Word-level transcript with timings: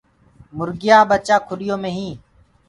موُرگيآ 0.57 0.97
ڀچآ 1.09 1.37
کُڏيو 1.47 1.75
مي 1.81 1.89
هينٚ۔ 1.97 2.17